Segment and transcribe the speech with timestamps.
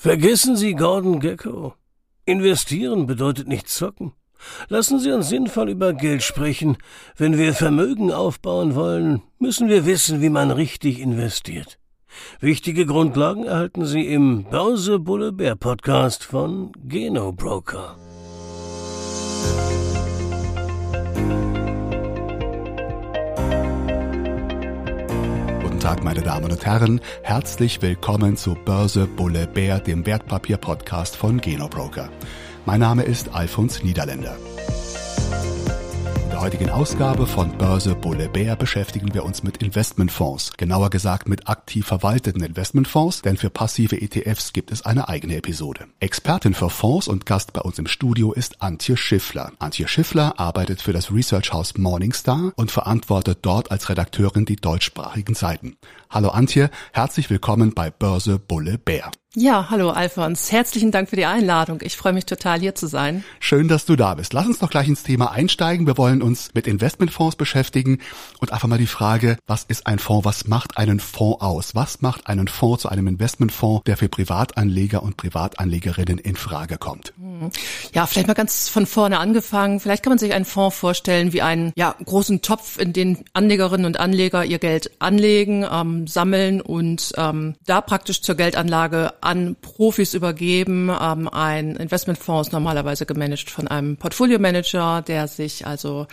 [0.00, 1.74] Vergessen Sie Gordon Gecko.
[2.24, 4.12] Investieren bedeutet nicht zocken.
[4.68, 6.76] Lassen Sie uns sinnvoll über Geld sprechen.
[7.16, 11.80] Wenn wir Vermögen aufbauen wollen, müssen wir wissen, wie man richtig investiert.
[12.38, 17.96] Wichtige Grundlagen erhalten Sie im Börse Bulle Bär Podcast von Geno Broker.
[25.88, 27.00] Tag, meine Damen und Herren.
[27.22, 32.10] Herzlich willkommen zu Börse Bulle Bär, dem Wertpapier-Podcast von Genobroker.
[32.66, 34.36] Mein Name ist Alfons Niederländer
[36.38, 40.52] der heutigen Ausgabe von Börse Bulle Bär beschäftigen wir uns mit Investmentfonds.
[40.56, 45.88] Genauer gesagt mit aktiv verwalteten Investmentfonds, denn für passive ETFs gibt es eine eigene Episode.
[45.98, 49.50] Expertin für Fonds und Gast bei uns im Studio ist Antje Schiffler.
[49.58, 55.34] Antje Schiffler arbeitet für das Research House Morningstar und verantwortet dort als Redakteurin die deutschsprachigen
[55.34, 55.76] Seiten.
[56.08, 59.10] Hallo Antje, herzlich willkommen bei Börse Bulle Bär.
[59.34, 60.50] Ja, hallo Alfons.
[60.52, 61.80] Herzlichen Dank für die Einladung.
[61.82, 63.24] Ich freue mich total hier zu sein.
[63.40, 64.32] Schön, dass du da bist.
[64.32, 65.86] Lass uns doch gleich ins Thema einsteigen.
[65.86, 67.98] Wir wollen uns mit Investmentfonds beschäftigen
[68.40, 70.24] und einfach mal die Frage, was ist ein Fonds?
[70.24, 71.74] Was macht einen Fonds aus?
[71.74, 77.12] Was macht einen Fonds zu einem Investmentfonds, der für Privatanleger und Privatanlegerinnen in Frage kommt?
[77.18, 77.50] Hm.
[77.92, 79.78] Ja, vielleicht mal ganz von vorne angefangen.
[79.78, 83.84] Vielleicht kann man sich einen Fonds vorstellen wie einen ja, großen Topf, in den Anlegerinnen
[83.84, 90.14] und Anleger ihr Geld anlegen, ähm, sammeln und ähm, da praktisch zur Geldanlage an Profis
[90.14, 90.90] übergeben.
[90.90, 96.06] Ähm, ein Investmentfonds ist normalerweise gemanagt von einem Portfolio-Manager, der sich also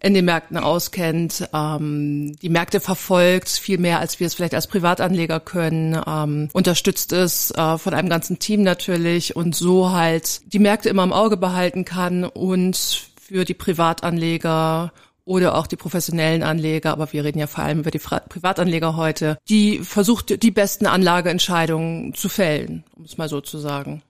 [0.00, 4.68] in den Märkten auskennt, ähm, die Märkte verfolgt, viel mehr als wir es vielleicht als
[4.68, 10.60] Privatanleger können, ähm, unterstützt es äh, von einem ganzen Team natürlich und so halt die
[10.60, 14.92] Märkte immer im Auge behalten kann und für die Privatanleger
[15.28, 19.36] oder auch die professionellen Anleger, aber wir reden ja vor allem über die Privatanleger heute,
[19.48, 24.02] die versucht, die besten Anlageentscheidungen zu fällen, um es mal so zu sagen.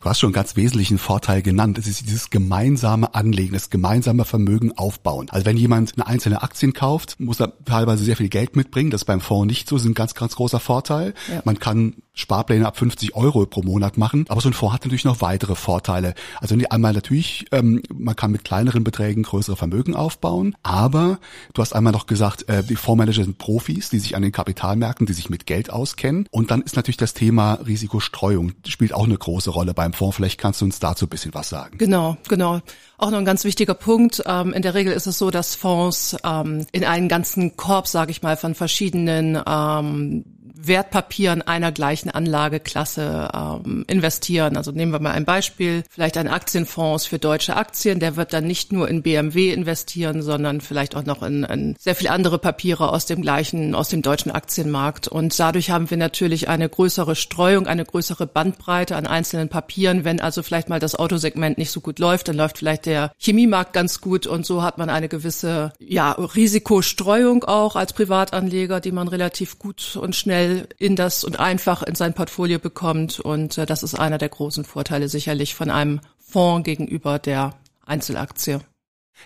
[0.00, 1.78] Du hast schon einen ganz wesentlichen Vorteil genannt.
[1.78, 5.28] Es ist dieses gemeinsame Anlegen, das gemeinsame Vermögen aufbauen.
[5.30, 8.90] Also wenn jemand eine einzelne Aktien kauft, muss er teilweise sehr viel Geld mitbringen.
[8.90, 9.76] Das ist beim Fonds nicht so.
[9.76, 11.14] Das ist ein ganz, ganz großer Vorteil.
[11.30, 11.42] Ja.
[11.44, 14.26] Man kann Sparpläne ab 50 Euro pro Monat machen.
[14.28, 16.14] Aber so ein Fonds hat natürlich noch weitere Vorteile.
[16.40, 20.54] Also einmal natürlich, ähm, man kann mit kleineren Beträgen größere Vermögen aufbauen.
[20.62, 21.18] Aber
[21.54, 25.06] du hast einmal noch gesagt, äh, die Fondsmanager sind Profis, die sich an den Kapitalmärkten,
[25.06, 26.26] die sich mit Geld auskennen.
[26.30, 30.16] Und dann ist natürlich das Thema Risikostreuung, spielt auch eine große Rolle Rolle beim Fonds.
[30.16, 31.78] Vielleicht kannst du uns dazu ein bisschen was sagen.
[31.78, 32.60] Genau, genau.
[32.98, 34.22] Auch noch ein ganz wichtiger Punkt.
[34.26, 38.10] Ähm, in der Regel ist es so, dass Fonds ähm, in einen ganzen Korb, sage
[38.10, 40.24] ich mal, von verschiedenen ähm,
[40.66, 44.56] Wertpapieren einer gleichen Anlageklasse ähm, investieren.
[44.56, 48.46] Also nehmen wir mal ein Beispiel, vielleicht ein Aktienfonds für deutsche Aktien, der wird dann
[48.46, 52.90] nicht nur in BMW investieren, sondern vielleicht auch noch in, in sehr viele andere Papiere
[52.90, 55.08] aus dem gleichen, aus dem deutschen Aktienmarkt.
[55.08, 60.04] Und dadurch haben wir natürlich eine größere Streuung, eine größere Bandbreite an einzelnen Papieren.
[60.04, 63.72] Wenn also vielleicht mal das Autosegment nicht so gut läuft, dann läuft vielleicht der Chemiemarkt
[63.72, 69.08] ganz gut und so hat man eine gewisse ja, Risikostreuung auch als Privatanleger, die man
[69.08, 73.20] relativ gut und schnell in das und einfach in sein Portfolio bekommt.
[73.20, 77.54] Und äh, das ist einer der großen Vorteile sicherlich von einem Fonds gegenüber der
[77.84, 78.60] Einzelaktie.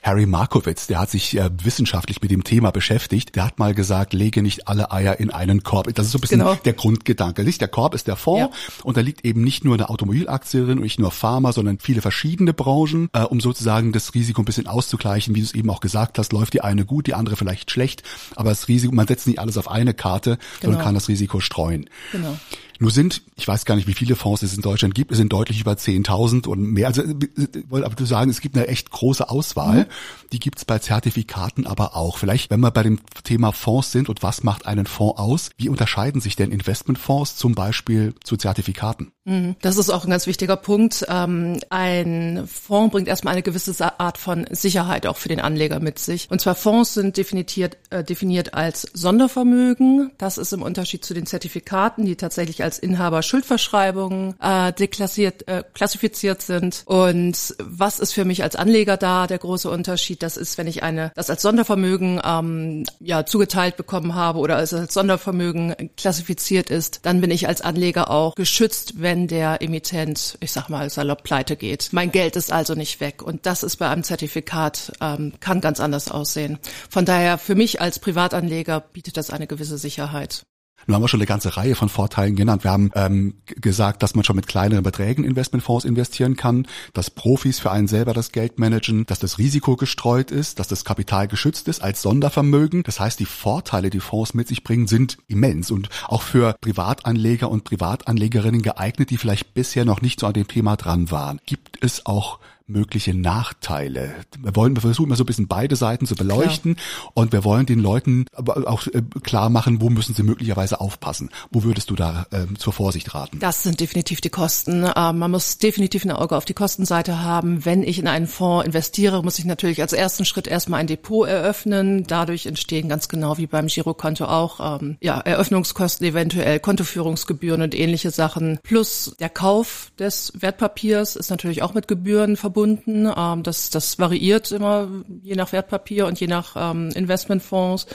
[0.03, 3.35] Harry Markowitz, der hat sich äh, wissenschaftlich mit dem Thema beschäftigt.
[3.35, 5.93] Der hat mal gesagt, lege nicht alle Eier in einen Korb.
[5.95, 6.55] Das ist so ein bisschen genau.
[6.55, 7.45] der Grundgedanke.
[7.45, 8.85] Nicht der Korb ist der Fonds ja.
[8.85, 12.03] und da liegt eben nicht nur eine Automobilaktie drin und nicht nur Pharma, sondern viele
[12.03, 15.35] verschiedene Branchen, äh, um sozusagen das Risiko ein bisschen auszugleichen.
[15.35, 18.03] Wie du es eben auch gesagt hast, läuft die eine gut, die andere vielleicht schlecht,
[18.37, 20.73] aber das Risiko, man setzt nicht alles auf eine Karte, genau.
[20.73, 21.89] sondern kann das Risiko streuen.
[22.13, 22.37] Genau.
[22.79, 25.33] Nur sind, ich weiß gar nicht, wie viele Fonds es in Deutschland gibt, es sind
[25.33, 26.89] deutlich über 10.000 und mehr.
[26.89, 29.81] Also ich wollte aber sagen, es gibt eine echt große Auswahl.
[29.81, 29.87] Mhm.
[30.33, 32.19] Die gibt's bei Zertifikaten aber auch.
[32.19, 35.69] Vielleicht, wenn wir bei dem Thema Fonds sind und was macht einen Fonds aus, wie
[35.69, 39.13] unterscheiden sich denn Investmentfonds zum Beispiel zu Zertifikaten?
[39.25, 39.57] Mhm.
[39.61, 41.05] Das ist auch ein ganz wichtiger Punkt.
[41.09, 45.99] Ähm, ein Fonds bringt erstmal eine gewisse Art von Sicherheit auch für den Anleger mit
[45.99, 46.31] sich.
[46.31, 50.13] Und zwar Fonds sind definiert, äh, definiert als Sondervermögen.
[50.19, 55.63] Das ist im Unterschied zu den Zertifikaten, die tatsächlich als Inhaber Schuldverschreibungen äh, deklassiert, äh,
[55.73, 56.83] klassifiziert sind.
[56.85, 60.23] Und was ist für mich als Anleger da der große Unterschied?
[60.25, 64.71] Das ist, wenn ich eine das als Sondervermögen ähm, ja zugeteilt bekommen habe oder als
[64.71, 70.69] Sondervermögen klassifiziert ist, dann bin ich als Anleger auch geschützt, wenn der Emittent, ich sag
[70.69, 71.91] mal salopp pleite geht.
[71.93, 73.23] Mein Geld ist also nicht weg.
[73.23, 76.59] Und das ist bei einem Zertifikat ähm, kann ganz anders aussehen.
[76.91, 80.45] Von daher für mich als Privatanleger bietet das eine gewisse Sicherheit.
[80.87, 82.63] Nun haben wir schon eine ganze Reihe von Vorteilen genannt.
[82.63, 87.59] Wir haben ähm, gesagt, dass man schon mit kleineren Beträgen Investmentfonds investieren kann, dass Profis
[87.59, 91.67] für einen selber das Geld managen, dass das Risiko gestreut ist, dass das Kapital geschützt
[91.67, 92.85] ist als Sondervermögen.
[92.85, 97.51] Das heißt, die Vorteile, die Fonds mit sich bringen, sind immens und auch für Privatanleger
[97.51, 101.41] und Privatanlegerinnen geeignet, die vielleicht bisher noch nicht so an dem Thema dran waren.
[101.47, 104.15] Gibt es auch mögliche Nachteile.
[104.41, 107.13] Wir wollen, wir versuchen immer so ein bisschen beide Seiten zu beleuchten klar.
[107.15, 111.31] und wir wollen den Leuten aber auch äh, klar machen, wo müssen sie möglicherweise aufpassen.
[111.53, 113.39] Wo würdest du da äh, zur Vorsicht raten?
[113.39, 114.83] Das sind definitiv die Kosten.
[114.83, 117.65] Äh, man muss definitiv ein Auge auf die Kostenseite haben.
[117.65, 121.29] Wenn ich in einen Fonds investiere, muss ich natürlich als ersten Schritt erstmal ein Depot
[121.29, 122.05] eröffnen.
[122.09, 128.11] Dadurch entstehen ganz genau wie beim Girokonto auch ähm, ja, Eröffnungskosten, eventuell Kontoführungsgebühren und ähnliche
[128.11, 128.59] Sachen.
[128.65, 133.13] Plus der Kauf des Wertpapiers ist natürlich auch mit Gebühren verbunden verbunden.
[133.15, 134.89] Ähm, das, das variiert immer
[135.23, 137.87] je nach Wertpapier und je nach ähm, Investmentfonds.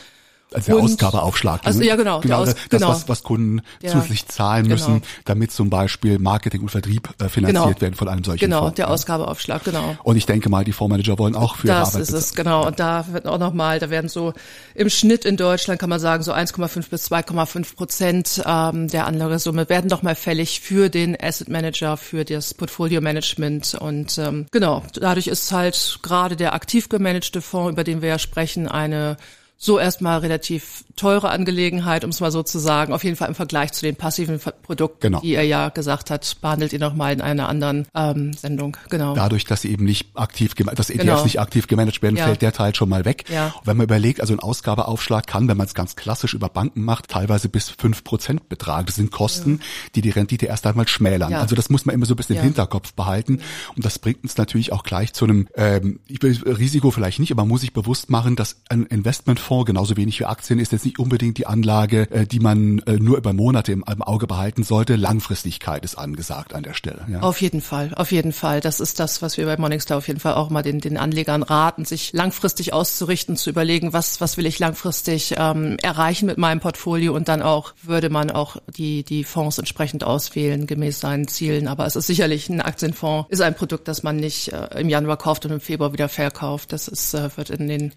[0.53, 1.61] Also der Ausgabeaufschlag.
[1.63, 2.89] Also ja genau, genau Aus, das genau.
[2.89, 5.05] was, was Kunden ja, zusätzlich zahlen müssen, genau.
[5.25, 7.81] damit zum Beispiel Marketing und Vertrieb äh, finanziert genau.
[7.81, 8.91] werden von einem solchen Genau, Fonds, der ja.
[8.91, 9.95] Ausgabeaufschlag, genau.
[10.03, 12.67] Und ich denke mal, die Fondsmanager wollen auch für das Arbeit ist es genau.
[12.67, 14.33] Und da wird auch noch mal, da werden so
[14.75, 19.69] im Schnitt in Deutschland kann man sagen so 1,5 bis 2,5 Prozent ähm, der Anlagesumme
[19.69, 24.83] werden doch mal fällig für den Asset Manager, für das Portfolio Management und ähm, genau
[24.93, 29.17] dadurch ist halt gerade der aktiv gemanagte Fonds, über den wir ja sprechen, eine
[29.63, 32.93] so erstmal relativ teure Angelegenheit, um es mal so zu sagen.
[32.93, 35.19] Auf jeden Fall im Vergleich zu den passiven Produkten, genau.
[35.19, 38.75] die er ja gesagt hat, behandelt ihr nochmal in einer anderen ähm, Sendung.
[38.89, 39.13] Genau.
[39.13, 41.23] Dadurch, dass sie eben nicht aktiv, dass ETFs genau.
[41.23, 42.25] nicht aktiv gemanagt werden, ja.
[42.25, 43.25] fällt der Teil schon mal weg.
[43.29, 43.53] Ja.
[43.59, 46.81] Und wenn man überlegt, also ein Ausgabeaufschlag kann, wenn man es ganz klassisch über Banken
[46.83, 48.87] macht, teilweise bis fünf Prozent betragen.
[48.87, 49.65] Das sind Kosten, ja.
[49.93, 51.33] die die Rendite erst einmal schmälern.
[51.33, 51.39] Ja.
[51.39, 53.41] Also das muss man immer so ein bisschen im Hinterkopf behalten.
[53.75, 57.31] Und das bringt uns natürlich auch gleich zu einem, ähm, ich will Risiko vielleicht nicht,
[57.31, 60.85] aber muss sich bewusst machen, dass ein Investment Fonds genauso wenig wie Aktien ist jetzt
[60.85, 64.63] nicht unbedingt die Anlage, äh, die man äh, nur über Monate im, im Auge behalten
[64.63, 64.95] sollte.
[64.95, 67.05] Langfristigkeit ist angesagt an der Stelle.
[67.11, 67.19] Ja.
[67.19, 68.61] Auf jeden Fall, auf jeden Fall.
[68.61, 71.43] Das ist das, was wir bei Morningstar auf jeden Fall auch mal den, den Anlegern
[71.43, 76.61] raten, sich langfristig auszurichten, zu überlegen, was, was will ich langfristig ähm, erreichen mit meinem
[76.61, 81.67] Portfolio und dann auch würde man auch die, die Fonds entsprechend auswählen, gemäß seinen Zielen.
[81.67, 85.17] Aber es ist sicherlich ein Aktienfonds, ist ein Produkt, das man nicht äh, im Januar
[85.17, 86.71] kauft und im Februar wieder verkauft.
[86.71, 87.91] Das ist, äh, wird in den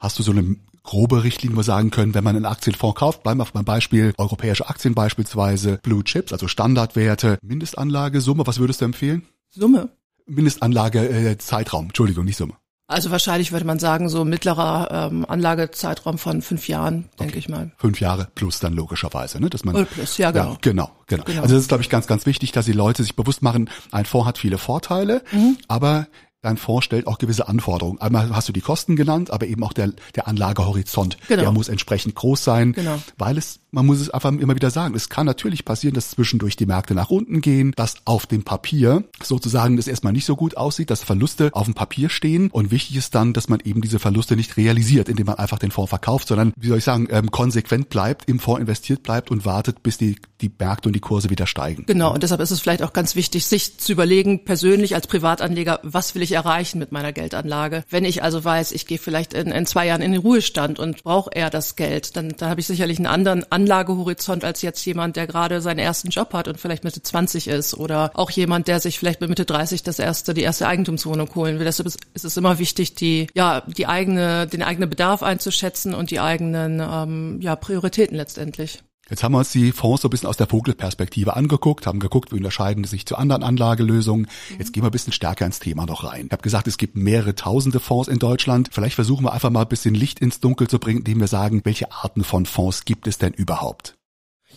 [0.00, 3.22] Hast du so eine grobe Richtlinie, wo wir sagen können, wenn man einen Aktienfonds kauft,
[3.22, 8.80] bleiben wir auf meinem Beispiel, europäische Aktien beispielsweise, Blue Chips, also Standardwerte, Mindestanlagesumme, was würdest
[8.80, 9.22] du empfehlen?
[9.50, 9.90] Summe.
[10.26, 12.54] Mindestanlage äh, Zeitraum, Entschuldigung, nicht Summe.
[12.90, 17.38] Also wahrscheinlich würde man sagen, so mittlerer ähm, Anlagezeitraum von fünf Jahren, denke okay.
[17.38, 17.70] ich mal.
[17.76, 19.48] Fünf Jahre plus dann logischerweise, ne?
[19.48, 20.50] Dass man, Oder plus, ja genau.
[20.50, 21.22] Ja, genau, genau.
[21.22, 21.42] genau.
[21.42, 24.06] Also das ist, glaube ich, ganz, ganz wichtig, dass die Leute sich bewusst machen, ein
[24.06, 25.56] Fonds hat viele Vorteile, mhm.
[25.68, 26.08] aber
[26.42, 28.00] dein Fonds stellt auch gewisse Anforderungen.
[28.00, 31.18] Einmal hast du die Kosten genannt, aber eben auch der, der Anlagehorizont.
[31.28, 31.42] Genau.
[31.42, 32.98] Der muss entsprechend groß sein, genau.
[33.18, 36.56] weil es, man muss es einfach immer wieder sagen, es kann natürlich passieren, dass zwischendurch
[36.56, 40.56] die Märkte nach unten gehen, dass auf dem Papier sozusagen das erstmal nicht so gut
[40.56, 43.98] aussieht, dass Verluste auf dem Papier stehen und wichtig ist dann, dass man eben diese
[43.98, 47.30] Verluste nicht realisiert, indem man einfach den Fonds verkauft, sondern, wie soll ich sagen, ähm,
[47.30, 51.28] konsequent bleibt, im Fonds investiert bleibt und wartet, bis die, die Märkte und die Kurse
[51.28, 51.84] wieder steigen.
[51.86, 55.80] Genau, und deshalb ist es vielleicht auch ganz wichtig, sich zu überlegen, persönlich als Privatanleger,
[55.82, 57.84] was will ich erreichen mit meiner Geldanlage.
[57.88, 61.02] Wenn ich also weiß, ich gehe vielleicht in, in zwei Jahren in den Ruhestand und
[61.02, 65.16] brauche eher das Geld, dann, dann habe ich sicherlich einen anderen Anlagehorizont als jetzt jemand,
[65.16, 68.80] der gerade seinen ersten Job hat und vielleicht Mitte 20 ist oder auch jemand, der
[68.80, 71.64] sich vielleicht mit Mitte 30 das erste, die erste Eigentumswohnung holen will.
[71.64, 76.10] Deshalb ist, ist es immer wichtig, die, ja, die eigene, den eigenen Bedarf einzuschätzen und
[76.10, 78.82] die eigenen, ähm, ja, Prioritäten letztendlich.
[79.10, 82.32] Jetzt haben wir uns die Fonds so ein bisschen aus der Vogelperspektive angeguckt, haben geguckt,
[82.32, 84.22] wie unterscheiden sie sich zu anderen Anlagelösungen.
[84.50, 84.56] Mhm.
[84.58, 86.26] Jetzt gehen wir ein bisschen stärker ins Thema noch rein.
[86.26, 88.70] Ich habe gesagt, es gibt mehrere tausende Fonds in Deutschland.
[88.72, 91.62] Vielleicht versuchen wir einfach mal ein bisschen Licht ins Dunkel zu bringen, indem wir sagen,
[91.64, 93.96] welche Arten von Fonds gibt es denn überhaupt?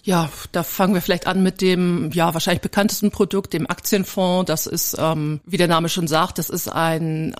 [0.01, 4.47] Ja, da fangen wir vielleicht an mit dem ja wahrscheinlich bekanntesten Produkt, dem Aktienfonds.
[4.47, 7.35] Das ist, ähm, wie der Name schon sagt, das ist ein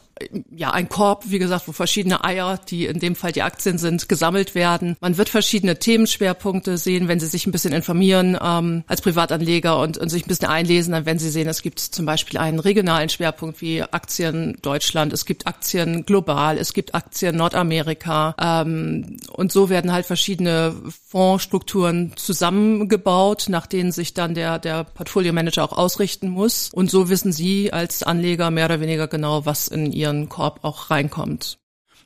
[0.56, 4.10] ja ein Korb, wie gesagt, wo verschiedene Eier, die in dem Fall die Aktien sind,
[4.10, 4.96] gesammelt werden.
[5.02, 9.98] Man wird verschiedene Themenschwerpunkte sehen, wenn Sie sich ein bisschen informieren ähm, als Privatanleger und,
[9.98, 13.10] und sich ein bisschen einlesen, dann werden Sie sehen, es gibt zum Beispiel einen regionalen
[13.10, 19.70] Schwerpunkt wie Aktien Deutschland, es gibt Aktien global, es gibt Aktien Nordamerika ähm, und so
[19.70, 20.76] werden halt verschiedene
[21.08, 26.70] Fondsstrukturen zusammengebaut, nach denen sich dann der der Portfolio Manager auch ausrichten muss.
[26.74, 30.90] Und so wissen Sie als Anleger mehr oder weniger genau, was in Ihren Korb auch
[30.90, 31.58] reinkommt.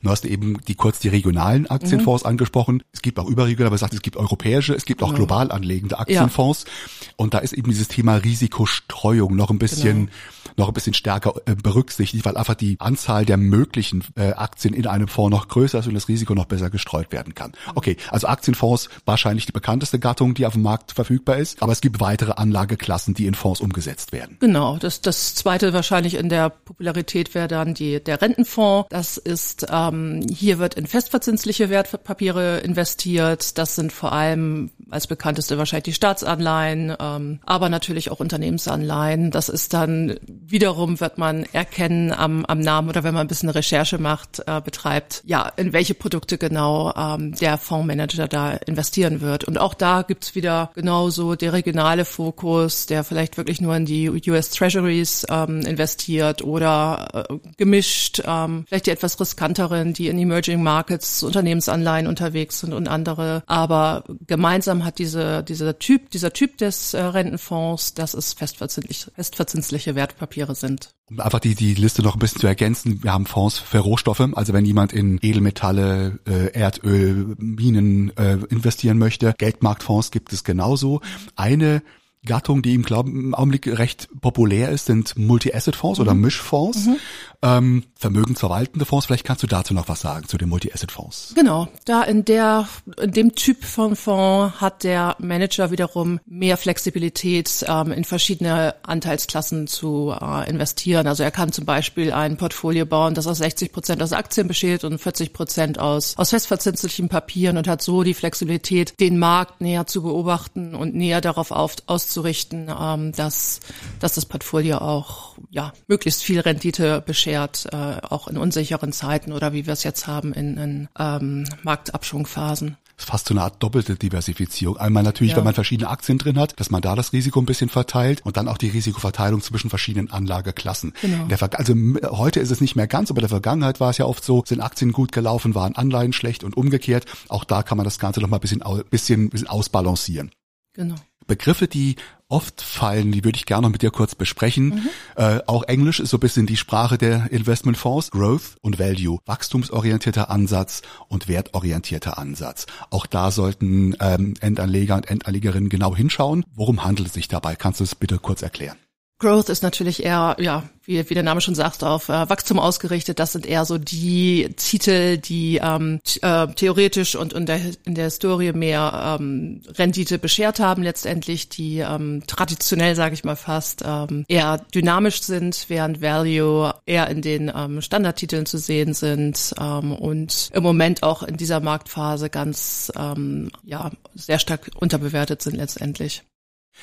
[0.01, 2.29] Du hast eben die kurz die regionalen Aktienfonds mhm.
[2.29, 2.83] angesprochen.
[2.91, 5.25] Es gibt auch überregional, aber sagt, es gibt europäische, es gibt auch genau.
[5.25, 6.65] global anlegende Aktienfonds.
[6.65, 7.13] Ja.
[7.17, 10.11] Und da ist eben dieses Thema Risikostreuung noch ein bisschen genau
[10.57, 14.87] noch ein bisschen stärker äh, berücksichtigt, weil einfach die Anzahl der möglichen äh, Aktien in
[14.87, 17.53] einem Fonds noch größer ist und das Risiko noch besser gestreut werden kann.
[17.75, 21.81] Okay, also Aktienfonds wahrscheinlich die bekannteste Gattung, die auf dem Markt verfügbar ist, aber es
[21.81, 24.37] gibt weitere Anlageklassen, die in Fonds umgesetzt werden.
[24.39, 28.89] Genau, das, das zweite wahrscheinlich in der Popularität wäre dann die, der Rentenfonds.
[28.89, 33.57] Das ist, ähm, hier wird in festverzinsliche Wertpapiere investiert.
[33.57, 39.31] Das sind vor allem als bekannteste wahrscheinlich die Staatsanleihen, ähm, aber natürlich auch Unternehmensanleihen.
[39.31, 43.49] Das ist dann wiederum wird man erkennen am, am Namen oder wenn man ein bisschen
[43.49, 49.43] Recherche macht, äh, betreibt, ja, in welche Produkte genau ähm, der Fondsmanager da investieren wird.
[49.43, 54.09] Und auch da gibt's wieder genauso der regionale Fokus, der vielleicht wirklich nur in die
[54.29, 60.63] US Treasuries ähm, investiert oder äh, gemischt, ähm, vielleicht die etwas riskanteren, die in Emerging
[60.63, 63.43] Markets, Unternehmensanleihen unterwegs sind und andere.
[63.47, 69.95] Aber gemeinsam hat diese, dieser Typ, dieser Typ des äh, Rentenfonds, das ist festverzinsliche, festverzinsliche
[69.95, 70.91] Wertpapiere sind.
[71.09, 74.19] Um einfach die, die Liste noch ein bisschen zu ergänzen, wir haben Fonds für Rohstoffe,
[74.33, 81.01] also wenn jemand in Edelmetalle, äh, Erdöl, Minen äh, investieren möchte, Geldmarktfonds gibt es genauso.
[81.35, 81.81] Eine
[82.27, 86.05] Gattung, die im, glaub, im Augenblick recht populär ist, sind Multi-Asset-Fonds mhm.
[86.05, 86.85] oder Mischfonds.
[86.85, 86.97] Mhm.
[87.43, 91.33] Ähm, vermögensverwaltende Fonds, vielleicht kannst du dazu noch was sagen, zu den Multi-Asset-Fonds.
[91.35, 92.67] Genau, da in der,
[92.99, 99.67] in dem Typ von Fonds hat der Manager wiederum mehr Flexibilität, ähm, in verschiedene Anteilsklassen
[99.67, 101.05] zu äh, investieren.
[101.05, 104.83] Also er kann zum Beispiel ein Portfolio bauen, das aus 60 Prozent aus Aktien besteht
[104.83, 109.85] und 40 Prozent aus, aus festverzinslichen Papieren und hat so die Flexibilität, den Markt näher
[109.85, 111.75] zu beobachten und näher darauf auf,
[112.17, 113.59] auszurichten, ähm, dass,
[113.99, 119.53] dass das Portfolio auch ja, möglichst viel Rendite beschert äh, auch in unsicheren Zeiten oder
[119.53, 124.77] wie wir es jetzt haben in, in ähm, Marktabschwungphasen fast so eine Art doppelte Diversifizierung.
[124.77, 125.37] Einmal natürlich, ja.
[125.37, 128.37] wenn man verschiedene Aktien drin hat, dass man da das Risiko ein bisschen verteilt und
[128.37, 130.93] dann auch die Risikoverteilung zwischen verschiedenen Anlageklassen.
[131.01, 131.27] Genau.
[131.51, 131.75] also
[132.09, 134.43] heute ist es nicht mehr ganz, aber in der Vergangenheit war es ja oft so,
[134.47, 137.05] sind Aktien gut gelaufen, waren Anleihen schlecht und umgekehrt.
[137.27, 140.31] Auch da kann man das Ganze noch mal ein bisschen, bisschen, bisschen ausbalancieren.
[140.73, 140.95] Genau.
[141.27, 141.95] Begriffe, die
[142.29, 144.65] oft fallen, die würde ich gerne noch mit dir kurz besprechen.
[144.65, 144.89] Mhm.
[145.15, 148.11] Äh, auch Englisch ist so ein bisschen die Sprache der Investmentfonds.
[148.11, 152.65] Growth und Value, wachstumsorientierter Ansatz und wertorientierter Ansatz.
[152.89, 156.43] Auch da sollten ähm, Endanleger und Endanlegerinnen genau hinschauen.
[156.53, 157.55] Worum handelt es sich dabei?
[157.55, 158.77] Kannst du es bitte kurz erklären?
[159.19, 163.17] Growth ist natürlich eher, ja, wie, wie der Name schon sagt, auf äh, Wachstum ausgerichtet.
[163.17, 168.05] Das sind eher so die Titel, die ähm, äh, theoretisch und in der, in der
[168.05, 174.23] Historie mehr ähm, Rendite beschert haben letztendlich, die ähm, traditionell, sage ich mal fast, ähm,
[174.27, 180.51] eher dynamisch sind, während Value eher in den ähm, Standardtiteln zu sehen sind ähm, und
[180.53, 186.23] im Moment auch in dieser Marktphase ganz ähm, ja sehr stark unterbewertet sind letztendlich.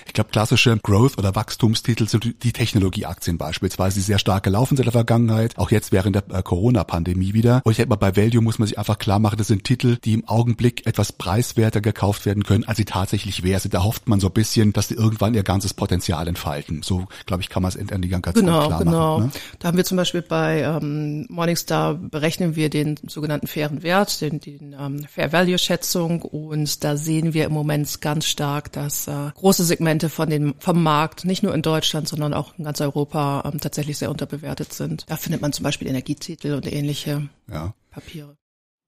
[0.06, 4.84] Ich glaube, klassische Growth- oder Wachstumstitel sind die Technologieaktien beispielsweise, die sehr stark gelaufen sind
[4.84, 7.62] in der Vergangenheit, auch jetzt während der äh, Corona-Pandemie wieder.
[7.64, 9.96] Und ich denke mal, bei Value muss man sich einfach klar machen, das sind Titel,
[10.04, 13.56] die im Augenblick etwas preiswerter gekauft werden können, als sie tatsächlich wäre.
[13.56, 16.82] Also da hofft man so ein bisschen, dass die irgendwann ihr ganzes Potenzial entfalten.
[16.82, 19.18] So, glaube ich, kann man es in die ganze genau, klar genau.
[19.18, 19.26] machen.
[19.26, 19.40] Ne?
[19.58, 24.40] Da haben wir zum Beispiel bei ähm, Morningstar berechnen wir den sogenannten fairen Wert, den,
[24.40, 29.30] den ähm, Fair Value Schätzung und da sehen wir im Moment ganz stark, dass äh,
[29.34, 32.80] große Segmente Segmente von den, vom Markt, nicht nur in Deutschland, sondern auch in ganz
[32.80, 35.04] Europa ähm, tatsächlich sehr unterbewertet sind.
[35.08, 37.74] Da findet man zum Beispiel Energietitel und ähnliche ja.
[37.90, 38.36] Papiere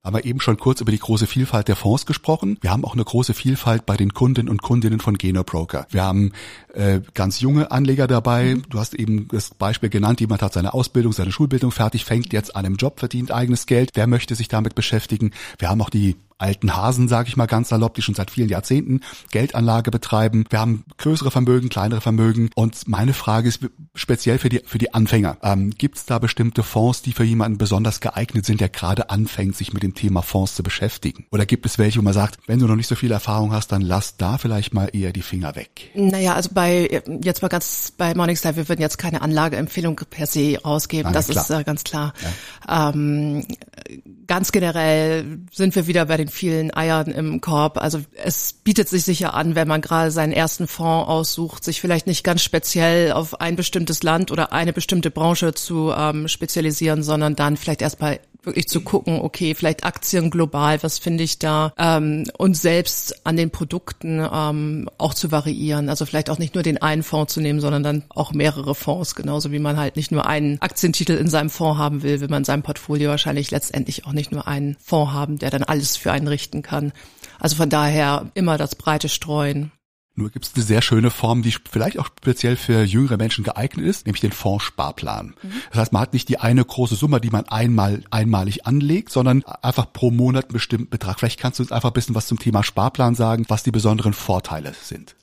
[0.02, 2.58] haben wir eben schon kurz über die große Vielfalt der Fonds gesprochen.
[2.60, 5.88] Wir haben auch eine große Vielfalt bei den Kunden und Kundinnen von Genobroker.
[5.90, 6.30] Wir haben
[6.74, 8.54] äh, ganz junge Anleger dabei.
[8.54, 8.62] Mhm.
[8.68, 12.54] Du hast eben das Beispiel genannt, jemand hat seine Ausbildung, seine Schulbildung fertig, fängt jetzt
[12.54, 13.90] an einem Job, verdient eigenes Geld.
[13.94, 15.32] Wer möchte sich damit beschäftigen?
[15.58, 18.48] Wir haben auch die alten Hasen, sage ich mal ganz salopp, die schon seit vielen
[18.48, 19.00] Jahrzehnten
[19.30, 20.44] Geldanlage betreiben.
[20.50, 22.50] Wir haben größere Vermögen, kleinere Vermögen.
[22.54, 23.60] Und meine Frage ist
[23.94, 25.38] speziell für die, für die Anfänger.
[25.42, 29.56] Ähm, Gibt es da bestimmte Fonds, die für jemanden besonders geeignet sind, der gerade anfängt,
[29.56, 31.26] sich mit dem Thema Fonds zu beschäftigen?
[31.30, 33.72] Oder gibt es welche, wo man sagt, wenn du noch nicht so viel Erfahrung hast,
[33.72, 35.90] dann lass da vielleicht mal eher die Finger weg?
[35.94, 40.58] Naja, also bei, jetzt mal ganz bei Morningstar, wir würden jetzt keine Anlageempfehlung per se
[40.62, 41.04] rausgeben.
[41.04, 41.44] Nein, das klar.
[41.44, 42.12] ist äh, ganz klar.
[42.68, 42.90] Ja.
[42.90, 43.44] Ähm,
[44.26, 47.78] ganz generell sind wir wieder bei den den vielen Eiern im Korb.
[47.78, 52.06] Also es bietet sich sicher an, wenn man gerade seinen ersten Fonds aussucht, sich vielleicht
[52.06, 57.36] nicht ganz speziell auf ein bestimmtes Land oder eine bestimmte Branche zu ähm, spezialisieren, sondern
[57.36, 62.24] dann vielleicht erstmal wirklich zu gucken, okay, vielleicht Aktien global, was finde ich da ähm,
[62.38, 65.88] und selbst an den Produkten ähm, auch zu variieren.
[65.88, 69.14] Also vielleicht auch nicht nur den einen Fonds zu nehmen, sondern dann auch mehrere Fonds,
[69.16, 72.42] genauso wie man halt nicht nur einen Aktientitel in seinem Fonds haben will, will man
[72.42, 76.12] in seinem Portfolio wahrscheinlich letztendlich auch nicht nur einen Fonds haben, der dann alles für
[76.16, 76.92] einen richten kann.
[77.38, 79.72] Also von daher immer das breite Streuen.
[80.18, 83.84] Nur gibt es eine sehr schöne Form, die vielleicht auch speziell für jüngere Menschen geeignet
[83.84, 85.34] ist, nämlich den Fondssparplan.
[85.42, 85.52] Mhm.
[85.70, 89.44] Das heißt, man hat nicht die eine große Summe, die man einmal einmalig anlegt, sondern
[89.44, 91.18] einfach pro Monat einen bestimmten Betrag.
[91.18, 94.14] Vielleicht kannst du uns einfach ein bisschen was zum Thema Sparplan sagen, was die besonderen
[94.14, 95.16] Vorteile sind.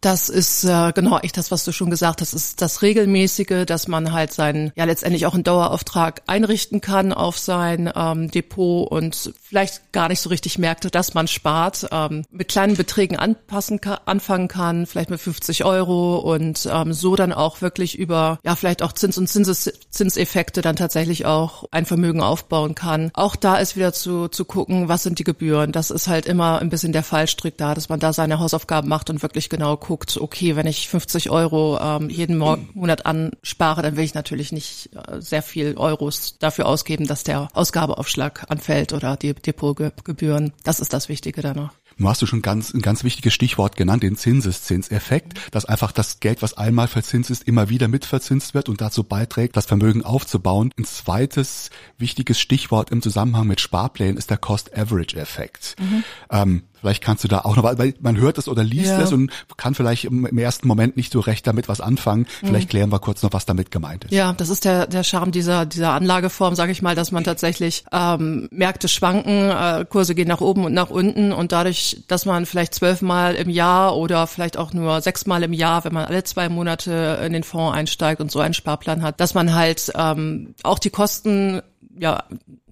[0.00, 3.88] Das ist äh, genau echt das, was du schon gesagt hast, ist das regelmäßige, dass
[3.88, 9.32] man halt seinen, ja letztendlich auch einen Dauerauftrag einrichten kann auf sein ähm, Depot und
[9.42, 13.98] vielleicht gar nicht so richtig merkt, dass man spart, ähm, mit kleinen Beträgen anpassen kann,
[14.04, 18.82] anfangen kann, vielleicht mit 50 Euro und ähm, so dann auch wirklich über, ja vielleicht
[18.82, 23.10] auch Zins- und Zinses Zinseffekte dann tatsächlich auch ein Vermögen aufbauen kann.
[23.14, 25.72] Auch da ist wieder zu, zu gucken, was sind die Gebühren.
[25.72, 29.10] Das ist halt immer ein bisschen der Fallstrick da, dass man da seine Hausaufgaben macht
[29.10, 34.04] und wirklich genau guckt, okay, wenn ich 50 Euro ähm, jeden Monat anspare, dann will
[34.04, 39.34] ich natürlich nicht äh, sehr viel Euros dafür ausgeben, dass der Ausgabeaufschlag anfällt oder die
[39.34, 40.52] Depotgebühren.
[40.64, 41.70] Das ist das Wichtige da noch.
[41.98, 46.20] Du hast du schon ganz, ein ganz wichtiges Stichwort genannt, den Zinseszinseffekt, dass einfach das
[46.20, 50.72] Geld, was einmal verzinst ist, immer wieder mitverzinst wird und dazu beiträgt, das Vermögen aufzubauen.
[50.78, 55.74] Ein zweites wichtiges Stichwort im Zusammenhang mit Sparplänen ist der Cost-Average-Effekt.
[55.80, 56.04] Mhm.
[56.30, 59.00] Ähm, Vielleicht kannst du da auch noch, weil man hört es oder liest ja.
[59.00, 62.26] es und kann vielleicht im, ersten Moment nicht so recht damit was anfangen.
[62.40, 62.70] Vielleicht mhm.
[62.70, 64.12] klären wir kurz noch, was damit gemeint ist.
[64.12, 67.84] Ja, das ist der, der Charme dieser, dieser Anlageform, sage ich mal, dass man tatsächlich
[67.92, 72.46] ähm, Märkte schwanken, äh, Kurse gehen nach oben und nach unten und dadurch, dass man
[72.46, 76.48] vielleicht zwölfmal im Jahr oder vielleicht auch nur sechsmal im Jahr, wenn man alle zwei
[76.48, 80.78] Monate in den Fonds einsteigt und so einen Sparplan hat, dass man halt ähm, auch
[80.78, 81.62] die Kosten
[81.98, 82.24] ja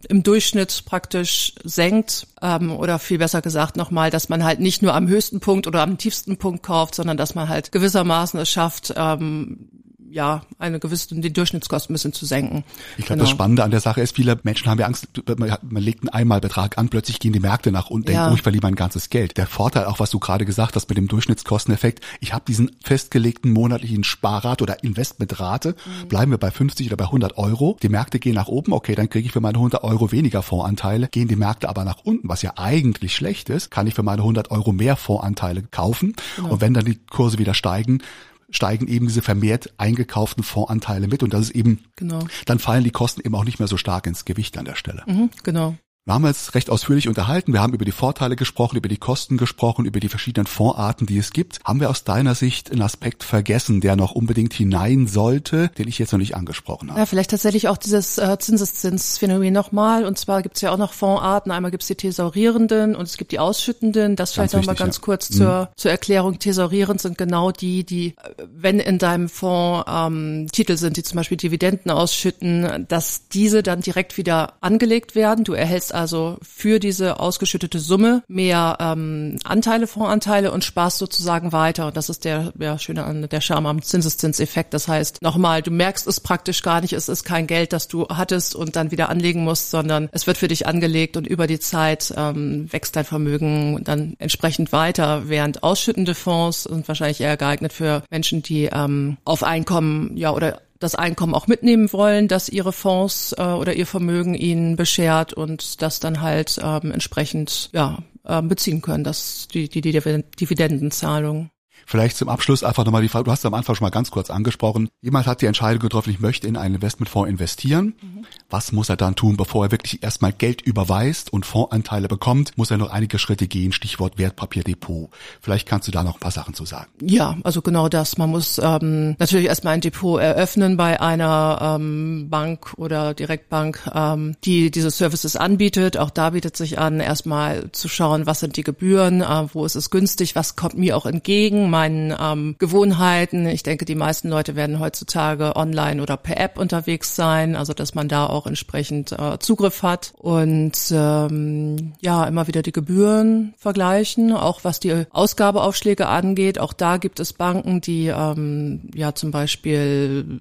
[0.09, 4.95] im Durchschnitt praktisch senkt ähm, oder viel besser gesagt nochmal, dass man halt nicht nur
[4.95, 8.95] am höchsten Punkt oder am tiefsten Punkt kauft, sondern dass man halt gewissermaßen es schafft,
[8.97, 9.69] ähm,
[10.17, 12.65] ja, eine gewisse, die Durchschnittskosten ein bisschen zu senken.
[12.97, 13.25] Ich glaube, genau.
[13.25, 16.79] das Spannende an der Sache ist, viele Menschen haben ja Angst, man, legt einen Einmalbetrag
[16.79, 18.21] an, plötzlich gehen die Märkte nach unten, ja.
[18.21, 19.37] denken, oh, ich verliere mein ganzes Geld.
[19.37, 23.53] Der Vorteil, auch was du gerade gesagt hast mit dem Durchschnittskosteneffekt, ich habe diesen festgelegten
[23.53, 26.09] monatlichen Sparrat oder Investmentrate, mhm.
[26.09, 29.11] bleiben wir bei 50 oder bei 100 Euro, die Märkte gehen nach oben, okay, dann
[29.11, 32.41] kriege ich für meine 100 Euro weniger Fondsanteile, gehen die Märkte aber nach unten, was
[32.41, 36.53] ja eigentlich schlecht ist, kann ich für meine 100 Euro mehr Fondsanteile kaufen genau.
[36.53, 38.01] und wenn dann die Kurse wieder steigen,
[38.51, 42.27] steigen eben diese vermehrt eingekauften Fondsanteile mit und das ist eben, genau.
[42.45, 45.03] dann fallen die Kosten eben auch nicht mehr so stark ins Gewicht an der Stelle.
[45.07, 45.77] Mhm, genau.
[46.07, 47.53] Wir haben jetzt recht ausführlich unterhalten.
[47.53, 51.19] Wir haben über die Vorteile gesprochen, über die Kosten gesprochen, über die verschiedenen Fondsarten, die
[51.19, 51.59] es gibt.
[51.65, 55.99] Haben wir aus deiner Sicht einen Aspekt vergessen, der noch unbedingt hinein sollte, den ich
[55.99, 57.01] jetzt noch nicht angesprochen habe?
[57.01, 60.05] Ja, vielleicht tatsächlich auch dieses äh, Zinseszinsphänomen nochmal.
[60.05, 61.51] Und zwar gibt es ja auch noch Fondsarten.
[61.51, 64.15] Einmal gibt es die thesaurierenden und es gibt die ausschüttenden.
[64.15, 65.03] Das vielleicht nochmal ganz ja.
[65.03, 65.35] kurz mhm.
[65.35, 66.39] zur, zur Erklärung.
[66.39, 68.15] Thesaurierend sind genau die, die,
[68.55, 73.81] wenn in deinem Fonds ähm, Titel sind, die zum Beispiel Dividenden ausschütten, dass diese dann
[73.81, 75.43] direkt wieder angelegt werden.
[75.43, 81.89] Du erhältst also für diese ausgeschüttete Summe mehr ähm, Anteile, Fondsanteile und sparst sozusagen weiter.
[81.89, 84.75] Und das ist der ja, schöne der Charme am Zinseszinseffekt.
[84.75, 88.07] Das heißt, nochmal, du merkst es praktisch gar nicht, es ist kein Geld, das du
[88.09, 91.59] hattest und dann wieder anlegen musst, sondern es wird für dich angelegt und über die
[91.59, 97.73] Zeit ähm, wächst dein Vermögen dann entsprechend weiter, während ausschüttende Fonds sind wahrscheinlich eher geeignet
[97.73, 102.73] für Menschen, die ähm, auf Einkommen ja oder das Einkommen auch mitnehmen wollen, dass ihre
[102.73, 108.43] Fonds äh, oder ihr Vermögen ihnen beschert und das dann halt ähm, entsprechend ja äh,
[108.43, 111.51] beziehen können, dass die, die, die Dividendenzahlung.
[111.89, 114.11] Vielleicht zum Abschluss einfach nochmal die Frage, du hast es am Anfang schon mal ganz
[114.11, 114.89] kurz angesprochen.
[115.03, 117.95] Jemand hat die Entscheidung getroffen, ich möchte in einen Investmentfonds investieren.
[118.03, 118.27] Mhm.
[118.49, 122.57] Was muss er dann tun, bevor er wirklich erstmal Geld überweist und Fondsanteile bekommt?
[122.57, 125.11] Muss er noch einige Schritte gehen, Stichwort Wertpapierdepot.
[125.41, 126.87] Vielleicht kannst du da noch ein paar Sachen zu sagen.
[127.01, 128.19] Ja, also genau das.
[128.19, 134.37] Man muss ähm, natürlich erstmal ein Depot eröffnen bei einer ähm, Bank oder Direktbank, ähm,
[134.45, 135.97] die diese Services anbietet.
[135.97, 139.75] Auch da bietet sich an, erstmal zu schauen, was sind die Gebühren, äh, wo ist
[139.75, 143.47] es günstig, was kommt mir auch entgegen meinen ähm, Gewohnheiten.
[143.47, 147.95] Ich denke, die meisten Leute werden heutzutage online oder per App unterwegs sein, also dass
[147.95, 154.33] man da auch entsprechend äh, Zugriff hat und ähm, ja immer wieder die Gebühren vergleichen,
[154.33, 156.59] auch was die Ausgabeaufschläge angeht.
[156.59, 160.41] Auch da gibt es Banken, die ähm, ja zum Beispiel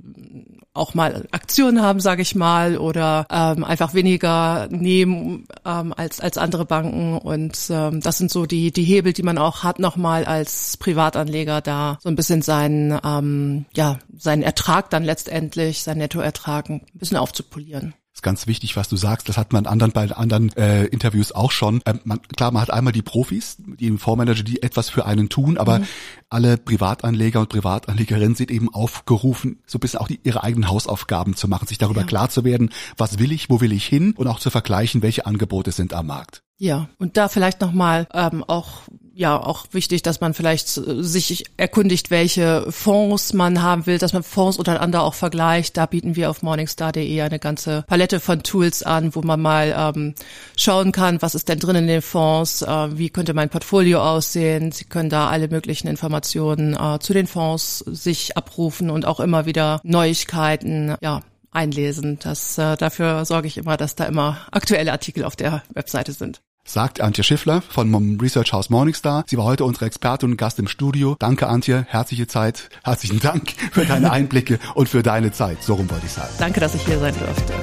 [0.75, 6.37] auch mal Aktionen haben, sage ich mal, oder ähm, einfach weniger nehmen ähm, als als
[6.37, 7.17] andere Banken.
[7.17, 11.61] Und ähm, das sind so die die Hebel, die man auch hat, nochmal als Privatanleger
[11.61, 17.17] da so ein bisschen seinen ähm, ja seinen Ertrag dann letztendlich, seinen Nettoertrag ein bisschen
[17.17, 19.27] aufzupolieren ist ganz wichtig, was du sagst.
[19.27, 21.81] Das hat man anderen bei anderen äh, Interviews auch schon.
[21.85, 25.57] Ähm, man, klar, man hat einmal die Profis, die Fondsmanager, die etwas für einen tun,
[25.57, 25.85] aber mhm.
[26.29, 31.35] alle Privatanleger und Privatanlegerinnen sind eben aufgerufen, so ein bisschen auch die, ihre eigenen Hausaufgaben
[31.35, 32.07] zu machen, sich darüber ja.
[32.07, 35.25] klar zu werden, was will ich, wo will ich hin und auch zu vergleichen, welche
[35.25, 36.41] Angebote sind am Markt.
[36.57, 38.83] Ja, und da vielleicht nochmal ähm, auch
[39.15, 44.13] ja auch wichtig, dass man vielleicht äh, sich erkundigt, welche Fonds man haben will, dass
[44.13, 45.77] man Fonds untereinander auch vergleicht.
[45.77, 50.15] Da bieten wir auf morningstar.de eine ganze Palette von Tools an, wo man mal ähm,
[50.57, 54.71] schauen kann, was ist denn drin in den Fonds, äh, wie könnte mein Portfolio aussehen.
[54.71, 59.45] Sie können da alle möglichen Informationen äh, zu den Fonds sich abrufen und auch immer
[59.45, 62.19] wieder Neuigkeiten, ja, einlesen.
[62.21, 66.41] Das, äh, dafür sorge ich immer, dass da immer aktuelle Artikel auf der Webseite sind
[66.65, 69.23] sagt Antje Schiffler von Research House Morningstar.
[69.27, 71.15] Sie war heute unsere Expertin und Gast im Studio.
[71.19, 75.63] Danke Antje, herzliche Zeit, herzlichen Dank für deine Einblicke und für deine Zeit.
[75.63, 76.33] So rum wollte ich sagen.
[76.39, 77.53] Danke, dass ich hier sein durfte.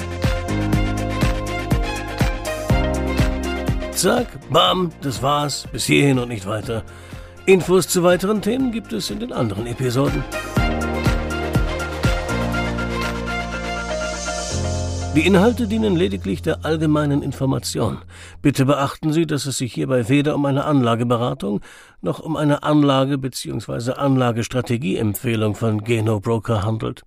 [3.92, 5.66] Zack, bam, das war's.
[5.70, 6.82] Bis hierhin und nicht weiter.
[7.44, 10.24] Infos zu weiteren Themen gibt es in den anderen Episoden.
[15.14, 17.98] Die Inhalte dienen lediglich der allgemeinen Information.
[18.40, 21.60] Bitte beachten Sie, dass es sich hierbei weder um eine Anlageberatung
[22.00, 23.92] noch um eine Anlage bzw.
[23.92, 27.02] Anlagestrategieempfehlung von Geno Broker handelt.